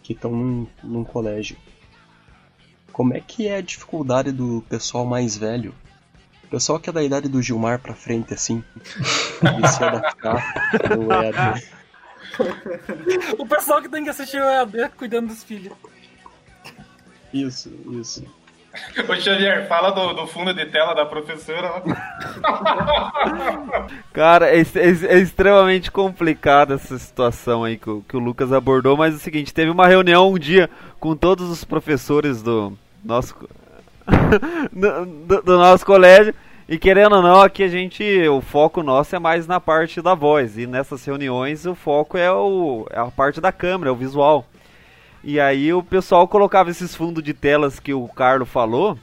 [0.03, 1.57] que estão num, num colégio.
[2.91, 5.73] Como é que é a dificuldade do pessoal mais velho?
[6.43, 10.43] O pessoal que é da idade do Gilmar pra frente, assim, de se adaptar
[10.97, 11.63] no EAD.
[13.37, 15.73] o pessoal que tem que assistir o EAD cuidando dos filhos.
[17.33, 18.25] Isso, isso.
[19.07, 21.81] Ô Xavier, fala do, do fundo de tela da professora.
[24.13, 29.13] Cara, é, é- é extremamente complicada essa situação aí que, que o Lucas abordou, mas
[29.13, 33.35] é o seguinte, teve uma reunião um dia com todos os professores do nosso
[34.71, 36.33] do- do nosso colégio
[36.67, 40.13] e querendo ou não, aqui a gente, o foco nosso é mais na parte da
[40.13, 43.95] voz e nessas reuniões o foco é, o, é a parte da câmera, é o
[43.95, 44.45] visual.
[45.23, 48.97] E aí o pessoal colocava esses fundos de telas que o Carlo falou,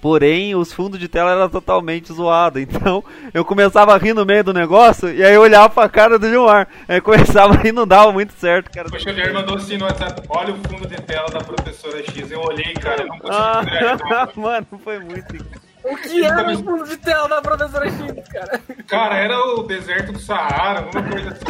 [0.00, 2.62] Porém, os fundos de tela eram totalmente zoados.
[2.76, 3.02] Então,
[3.32, 6.28] eu começava a rir no meio do negócio e aí eu olhava pra cara do
[6.28, 6.68] Gilmar.
[6.86, 8.88] Aí começava a rir não dava muito certo, cara.
[8.88, 12.30] O Xavier mandou assim no WhatsApp: olha o fundo de tela da professora X.
[12.30, 14.30] Eu olhei, cara, eu não consegui Ah, virar.
[14.36, 15.44] mano, foi muito.
[15.82, 18.60] O que era o fundo de tela da professora X, cara?
[18.86, 21.44] Cara, era o deserto do Saara, alguma coisa assim.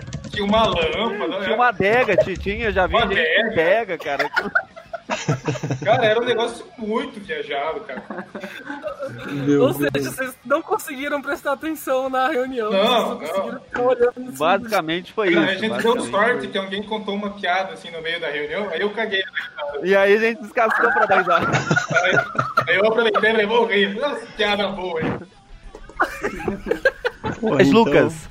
[0.34, 1.44] Tinha uma lâmpada.
[1.44, 3.46] Tinha uma adega, ti- tinha, já vi Uma adega.
[3.46, 4.30] adega, cara.
[5.84, 8.02] Cara, era um negócio muito viajado, cara.
[9.30, 10.06] Meu Ou seja, Deus.
[10.06, 12.70] vocês não conseguiram prestar atenção na reunião.
[12.72, 13.18] Não, não.
[13.20, 15.38] conseguiram ficar olhando nos fundos Basicamente foi isso.
[15.40, 18.80] a gente deu sorte que alguém contou uma piada assim no meio da reunião, aí
[18.80, 19.20] eu caguei.
[19.20, 19.80] né.
[19.82, 21.46] E aí a gente descascou pra dar risada.
[22.66, 23.94] Aí, eu aproveitei e falei, vou rir.
[24.00, 25.18] Nossa, piada boa, hein?
[27.40, 28.28] Pô, Mas então- Lucas,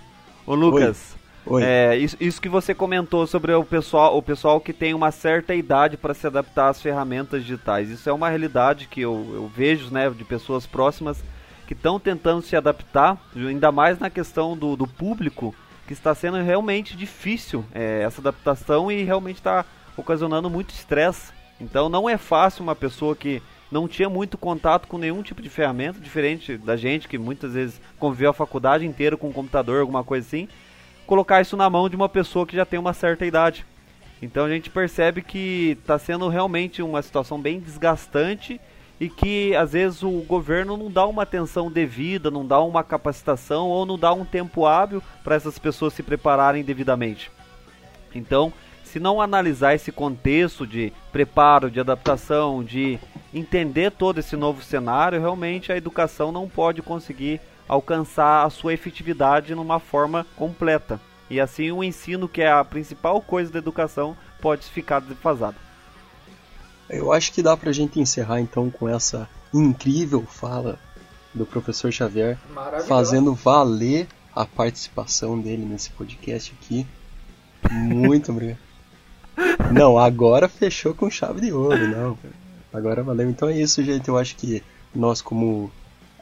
[0.48, 1.23] ô Lucas, Oi.
[1.62, 5.54] É, isso, isso que você comentou sobre o pessoal, o pessoal que tem uma certa
[5.54, 7.90] idade para se adaptar às ferramentas digitais.
[7.90, 11.22] Isso é uma realidade que eu, eu vejo, né, de pessoas próximas
[11.68, 15.54] que estão tentando se adaptar, ainda mais na questão do, do público,
[15.88, 19.66] que está sendo realmente difícil é, essa adaptação e realmente está
[19.98, 21.32] ocasionando muito estresse.
[21.60, 23.42] Então não é fácil uma pessoa que
[23.72, 27.82] não tinha muito contato com nenhum tipo de ferramenta, diferente da gente que muitas vezes
[27.98, 30.48] conviveu a faculdade inteira com um computador, alguma coisa assim,
[31.06, 33.66] colocar isso na mão de uma pessoa que já tem uma certa idade.
[34.22, 38.60] Então a gente percebe que está sendo realmente uma situação bem desgastante
[39.00, 43.68] e que às vezes o governo não dá uma atenção devida, não dá uma capacitação
[43.68, 47.30] ou não dá um tempo hábil para essas pessoas se prepararem devidamente.
[48.16, 53.00] Então, se não analisar esse contexto de preparo, de adaptação, de
[53.34, 59.56] entender todo esse novo cenário, realmente a educação não pode conseguir alcançar a sua efetividade
[59.56, 61.00] numa forma completa.
[61.30, 65.56] E assim o ensino, que é a principal coisa da educação, pode ficar defasado.
[66.90, 70.78] Eu acho que dá pra gente encerrar então com essa incrível fala
[71.34, 72.38] do professor Xavier,
[72.88, 76.86] fazendo valer a participação dele nesse podcast aqui.
[77.72, 78.60] Muito obrigado.
[79.74, 82.16] Não, agora fechou com chave de ouro, não.
[82.72, 83.28] Agora valeu.
[83.28, 84.08] Então é isso, gente.
[84.08, 84.62] Eu acho que
[84.94, 85.72] nós como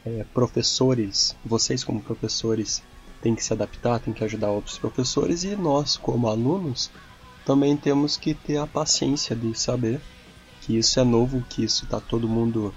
[0.04, 2.82] é, professores, vocês como professores,
[3.20, 6.90] tem que se adaptar, tem que ajudar outros professores e nós como alunos
[7.44, 10.00] também temos que ter a paciência de saber
[10.60, 12.74] que isso é novo, que isso tá todo mundo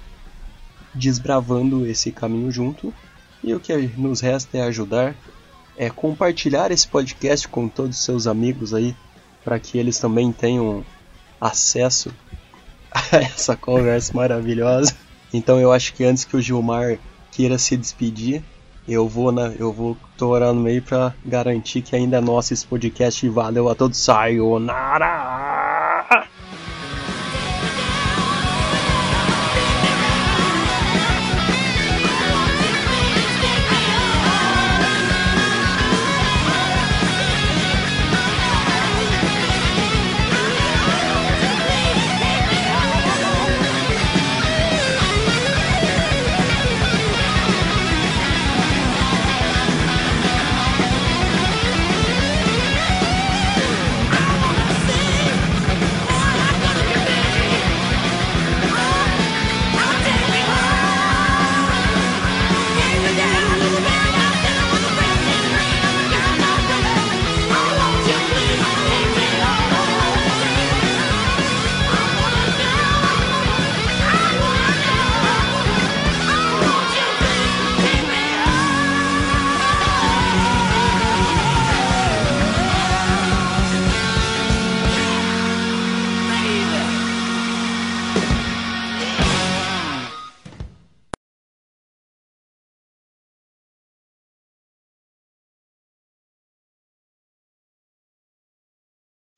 [0.94, 2.94] desbravando esse caminho junto.
[3.44, 5.16] E o que nos resta é ajudar,
[5.78, 8.96] é compartilhar esse podcast com todos os seus amigos aí,
[9.44, 10.84] para que eles também tenham
[11.40, 12.12] acesso
[12.90, 14.96] a essa conversa maravilhosa.
[15.32, 16.98] Então eu acho que antes que o Gilmar
[17.36, 18.42] queira se despedir,
[18.88, 22.66] eu vou na, eu vou torar no meio para garantir que ainda é nosso esse
[22.66, 23.28] podcast.
[23.28, 25.16] Valeu a todos, sayonara!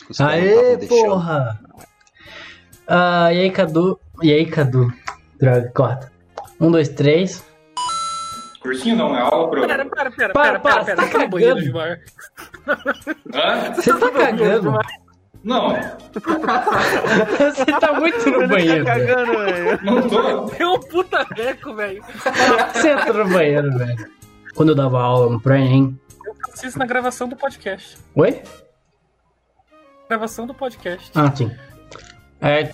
[0.09, 1.59] Os caras Aê, porra!
[2.87, 3.99] Ah, e aí, Cadu?
[4.23, 4.91] E aí, Cadu?
[5.39, 6.11] Droga, corta.
[6.59, 7.43] Um, dois, três.
[8.61, 9.67] Cursinho não, é aula pro.
[9.67, 10.97] Pera, pera, pera, Para, pera, pera, para, pera.
[10.97, 11.61] tá Cala a boca, cagando.
[13.75, 14.73] Você tá cagando?
[15.43, 15.69] Não,
[16.13, 18.83] Você tá muito no banheiro.
[18.83, 19.15] velho.
[19.15, 19.79] Cagando, velho.
[19.83, 20.45] não tô.
[20.57, 22.03] Deu um puta reco, velho.
[22.73, 24.11] Você entra no banheiro, velho.
[24.55, 25.97] Quando eu dava aula no pré-ENEM.
[26.25, 27.97] Eu faço isso na gravação do podcast.
[28.15, 28.41] Oi?
[30.09, 31.11] Gravação do podcast.
[31.15, 31.51] Ah, sim.
[32.41, 32.71] É.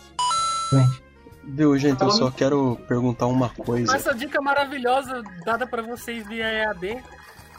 [1.44, 3.96] Viu, gente, eu só quero perguntar uma coisa.
[3.96, 7.04] Essa dica maravilhosa dada pra vocês via EAD.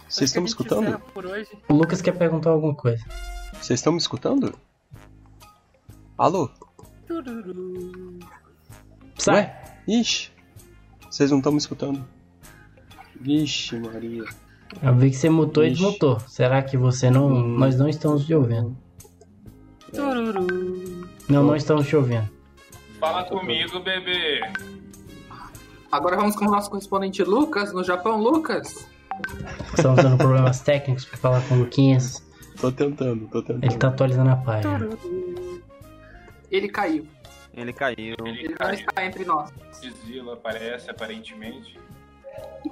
[0.09, 0.83] Vocês estão me escutando?
[0.85, 1.49] encerra Por hoje.
[1.69, 3.05] O Lucas quer perguntar alguma coisa.
[3.55, 4.57] Vocês estão me escutando?
[6.17, 6.49] Alô?
[7.07, 8.19] Tururu.
[9.19, 9.35] Sai.
[9.35, 9.61] Ué?
[9.87, 10.31] Ixi,
[11.11, 12.07] vocês não estão me escutando?
[13.21, 14.25] Vixe, Maria.
[14.83, 15.83] Eu vi que você mutou e Ixi.
[15.83, 16.21] desmutou.
[16.21, 17.29] Será que você não.
[17.29, 18.77] Nós não estamos te ouvindo.
[21.29, 22.29] Não, não estamos te ouvindo.
[23.01, 24.41] Fala comigo, bebê.
[25.91, 28.19] Agora vamos com o nosso correspondente Lucas, no Japão.
[28.21, 28.87] Lucas,
[29.77, 32.23] Estamos tendo problemas técnicos pra falar com o Luquinhas.
[32.61, 33.65] Tô tentando, tô tentando.
[33.65, 34.89] Ele tá atualizando a página.
[36.51, 37.07] Ele caiu.
[37.53, 37.97] Ele caiu.
[38.25, 38.75] Ele Ele não caiu.
[38.75, 39.51] está entre nós.
[39.81, 41.79] Godzilla aparece, aparentemente.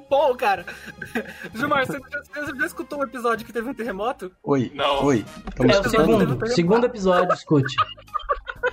[0.09, 0.65] Pô, cara.
[1.55, 4.33] Gilmar, você já, você já escutou um episódio que teve um terremoto?
[4.43, 5.05] Oi, Não.
[5.05, 5.25] oi.
[5.61, 6.47] Me É o segundo.
[6.49, 7.77] Segundo episódio, escute.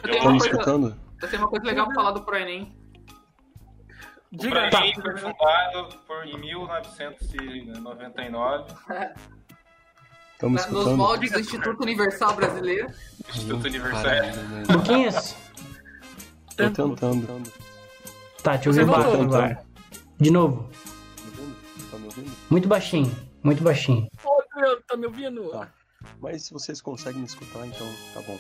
[0.10, 0.96] Eu tenho, Estão uma me coisa, escutando?
[1.22, 2.76] eu tenho uma coisa legal pra falar do ProEnem.
[4.32, 8.74] O Diga Brasil foi fundado por, em 1999,
[10.34, 10.98] Estão me Nos escutando?
[10.98, 12.88] moldes do Instituto Universal Brasileiro.
[13.28, 14.04] Instituto Universal.
[14.76, 15.36] Luquinhas?
[16.56, 17.44] Tô tentando.
[18.44, 19.64] Tá, te ouvindo baixo agora.
[20.20, 20.70] De novo.
[21.92, 22.30] Tá me ouvindo?
[22.30, 22.36] Tá?
[22.50, 23.12] Muito baixinho.
[23.44, 24.08] Muito baixinho.
[24.22, 25.50] Pô, meu, tá me ouvindo?
[25.50, 25.68] Tá.
[26.22, 28.38] Mas se vocês conseguem me escutar, então tá bom.